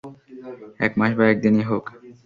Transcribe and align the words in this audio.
এক 0.79 0.91
মাস 0.99 1.11
বা 1.17 1.23
এক 1.31 1.37
দিনই 1.43 1.63
হোক। 1.69 1.83